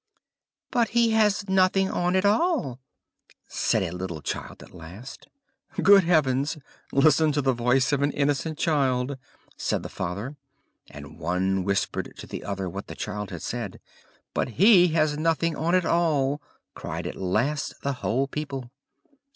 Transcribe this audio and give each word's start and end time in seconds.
"But 0.71 0.89
he 0.97 1.11
has 1.11 1.47
nothing 1.47 1.87
on 1.91 2.15
at 2.15 2.25
all," 2.25 2.79
said 3.47 3.83
a 3.83 3.91
little 3.91 4.23
child 4.23 4.63
at 4.63 4.73
last. 4.73 5.27
"Good 5.79 6.05
heavens! 6.05 6.57
listen 6.91 7.31
to 7.33 7.41
the 7.43 7.53
voice 7.53 7.91
of 7.91 8.01
an 8.01 8.09
innocent 8.09 8.57
child," 8.57 9.15
said 9.57 9.83
the 9.83 9.89
father, 9.89 10.37
and 10.89 11.19
one 11.19 11.63
whispered 11.63 12.15
to 12.17 12.25
the 12.25 12.43
other 12.43 12.67
what 12.67 12.87
the 12.87 12.95
child 12.95 13.29
had 13.29 13.43
said. 13.43 13.79
"But 14.33 14.49
he 14.57 14.87
has 14.87 15.19
nothing 15.19 15.55
on 15.55 15.75
at 15.75 15.85
all," 15.85 16.41
cried 16.73 17.05
at 17.05 17.15
last 17.15 17.81
the 17.83 17.93
whole 18.01 18.27
people. 18.27 18.71